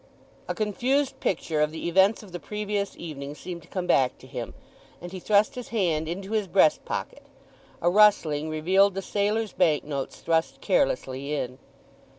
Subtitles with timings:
[0.47, 4.25] A confused picture of the events of the previous evening seemed to come back to
[4.25, 4.55] him,
[4.99, 7.21] and he thrust his hand into his breast pocket.
[7.83, 11.59] A rustling revealed the sailor's bank notes thrust carelessly in.